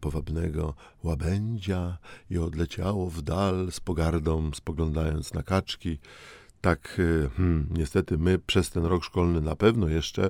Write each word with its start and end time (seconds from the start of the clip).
powabnego 0.00 0.74
łabędzia 1.02 1.98
i 2.30 2.38
odleciało 2.38 3.10
w 3.10 3.22
dal 3.22 3.72
z 3.72 3.80
pogardą, 3.80 4.50
spoglądając 4.54 5.34
na 5.34 5.42
kaczki. 5.42 5.98
Tak, 6.64 6.98
e, 6.98 7.28
hmm, 7.28 7.66
niestety 7.70 8.18
my 8.18 8.38
przez 8.38 8.70
ten 8.70 8.84
rok 8.84 9.04
szkolny 9.04 9.40
na 9.40 9.56
pewno 9.56 9.88
jeszcze 9.88 10.24
e, 10.24 10.28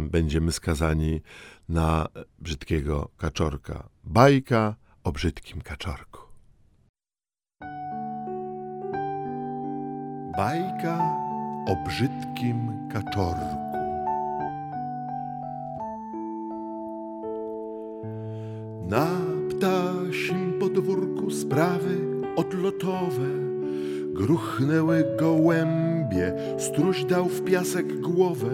będziemy 0.00 0.52
skazani 0.52 1.20
na 1.68 2.06
brzydkiego 2.38 3.08
kaczorka. 3.16 3.88
Bajka 4.04 4.74
o 5.04 5.12
brzydkim 5.12 5.60
kaczorku. 5.60 6.20
Bajka 10.36 10.98
o 11.68 11.76
brzydkim 11.86 12.88
kaczorku. 12.92 13.56
Na 18.88 19.06
ptasim 19.50 20.58
podwórku 20.60 21.30
sprawy 21.30 21.98
odlotowe 22.36 23.55
Gruchnęły 24.16 25.04
gołębie, 25.18 26.32
struś 26.58 27.04
dał 27.04 27.24
w 27.24 27.44
piasek 27.44 28.00
głowę 28.00 28.50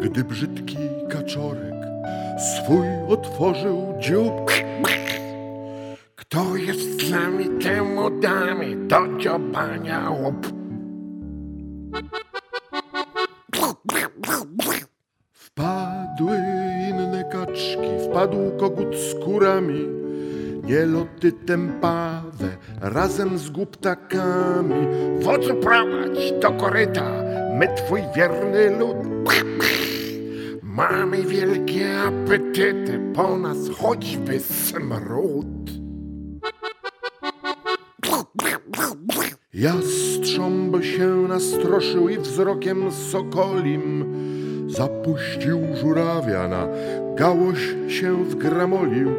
Gdy 0.00 0.24
brzydki 0.24 0.76
kaczorek 1.10 1.74
swój 2.38 2.86
otworzył 3.08 3.94
dziób. 4.00 4.50
Kto 6.16 6.56
jest 6.56 7.02
z 7.06 7.10
nami, 7.10 7.44
temu 7.62 8.20
damy 8.20 8.76
do 8.76 9.18
dziobania 9.18 10.10
łup. 10.10 10.46
Wpadły 15.32 16.36
inne 16.90 17.24
kaczki, 17.32 18.08
wpadł 18.10 18.56
kogut 18.58 18.96
z 18.96 19.24
kurami, 19.24 20.05
nieloty 20.66 21.32
tępawe, 21.32 22.56
razem 22.80 23.38
z 23.38 23.50
głuptakami. 23.50 24.86
Wodzu 25.20 25.54
prowadź 25.54 26.32
do 26.42 26.50
koryta, 26.50 27.10
my 27.58 27.68
twój 27.76 28.00
wierny 28.16 28.78
lud. 28.78 28.96
Mamy 30.62 31.22
wielkie 31.22 32.00
apetyty, 32.00 33.00
po 33.14 33.38
nas 33.38 33.58
choćby 33.78 34.40
smród. 34.40 35.46
Jastrząb 39.54 40.84
się 40.84 41.06
nastroszył 41.28 42.08
i 42.08 42.18
wzrokiem 42.18 42.92
sokolim 42.92 44.04
zapuścił 44.68 45.60
żurawia 45.74 46.48
na 46.48 46.68
gałąź 47.14 47.58
się 47.88 48.24
wgramolił. 48.24 49.10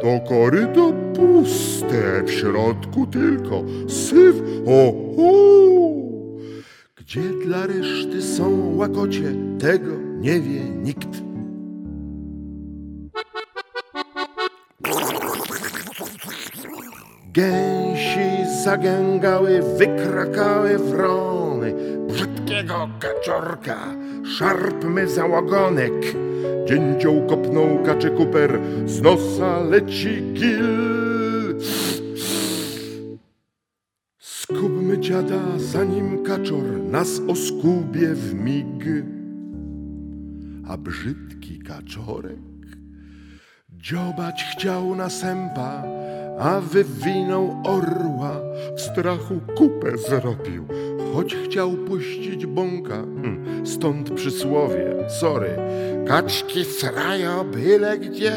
To 0.00 0.20
koryto 0.28 0.92
puste, 1.14 2.22
w 2.24 2.30
środku 2.30 3.06
tylko 3.06 3.62
syf, 3.88 4.42
o, 4.66 4.88
o. 5.18 5.38
Gdzie 6.96 7.20
dla 7.44 7.66
reszty 7.66 8.22
są 8.22 8.76
łakocie, 8.76 9.32
tego 9.58 9.92
nie 10.20 10.40
wie 10.40 10.60
nikt. 10.64 11.08
Gęsi 17.32 18.62
zagęgały, 18.64 19.62
wykrakały 19.78 20.78
wrony. 20.78 21.74
Brzydkiego 22.08 22.88
kaczorka, 23.00 23.76
szarpmy 24.28 25.08
za 25.08 25.26
łagonek. 25.26 25.92
Dzięcioł 26.66 27.26
kopnął 27.26 27.82
kaczy 27.84 28.10
kuper, 28.10 28.60
z 28.86 29.02
nosa 29.02 29.60
leci 29.60 30.22
gil. 30.32 31.58
Skubmy 34.18 34.98
dziada, 34.98 35.40
zanim 35.56 36.22
kaczor 36.22 36.64
nas 36.90 37.20
oskubie 37.28 38.14
w 38.14 38.34
mig. 38.34 38.84
A 40.68 40.76
brzydki 40.76 41.58
kaczorek 41.58 42.48
dziobać 43.80 44.44
chciał 44.44 44.94
na 44.94 45.10
sępa, 45.10 45.82
a 46.38 46.60
wywinął 46.60 47.62
orła. 47.64 48.40
W 48.76 48.80
strachu 48.80 49.40
kupę 49.56 49.98
zrobił, 49.98 50.66
choć 51.18 51.34
chciał 51.34 51.70
puścić 51.70 52.46
bąka. 52.46 52.94
Hm, 52.94 53.66
Stąd 53.66 54.10
przysłowie, 54.10 54.94
sorry, 55.20 55.50
Kaczki 56.06 56.64
srają 56.64 57.44
byle 57.50 57.98
gdzie. 57.98 58.32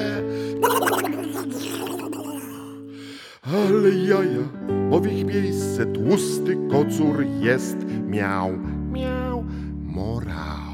Ale 3.44 3.90
jaja, 3.90 4.48
bo 4.90 5.00
w 5.00 5.08
ich 5.08 5.26
miejsce 5.26 5.86
tłusty 5.86 6.58
kocur 6.72 7.26
jest 7.40 7.78
miał, 8.08 8.50
miał 8.92 9.44
morał. 9.86 10.72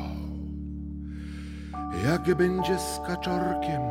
Jak 2.05 2.37
będzie 2.37 2.79
z 2.79 2.99
kaczorkiem, 3.07 3.81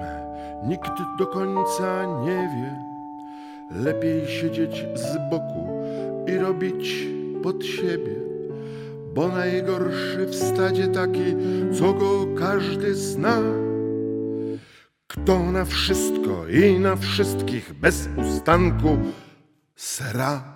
nikt 0.69 0.93
do 1.19 1.27
końca 1.27 2.23
nie 2.25 2.51
wie. 2.57 2.77
Lepiej 3.83 4.27
siedzieć 4.27 4.87
z 4.95 5.31
boku 5.31 5.67
i 6.27 6.39
robić 6.39 7.16
pod 7.47 7.65
siebie, 7.65 8.17
bo 9.15 9.29
najgorszy 9.29 10.27
w 10.27 10.35
stadzie 10.35 10.89
taki, 10.89 11.37
co 11.79 11.93
go 11.93 12.27
każdy 12.39 12.95
zna. 12.95 13.39
Kto 15.07 15.53
na 15.53 15.65
wszystko 15.65 16.49
i 16.49 16.81
na 16.81 16.97
wszystkich 16.97 17.73
bez 17.73 18.09
ustanku 18.17 18.99
sra. 19.77 20.56